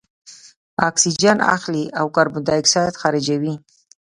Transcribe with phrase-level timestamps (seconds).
[0.89, 3.53] اکسیجن اخلي او کاربن دای اکساید خارجوي.